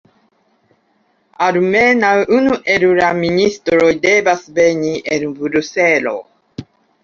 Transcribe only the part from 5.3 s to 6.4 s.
Bruselo.